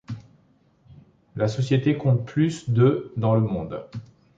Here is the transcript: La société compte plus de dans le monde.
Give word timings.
La 1.35 1.47
société 1.47 1.95
compte 1.95 2.25
plus 2.25 2.71
de 2.71 3.13
dans 3.17 3.35
le 3.35 3.41
monde. 3.41 3.85